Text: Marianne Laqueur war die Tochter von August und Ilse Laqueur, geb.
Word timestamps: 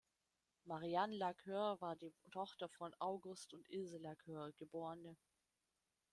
Marianne 0.65 1.13
Laqueur 1.13 1.79
war 1.79 1.95
die 1.95 2.11
Tochter 2.31 2.67
von 2.69 2.91
August 2.97 3.53
und 3.53 3.69
Ilse 3.69 3.99
Laqueur, 3.99 4.51
geb. 4.53 4.73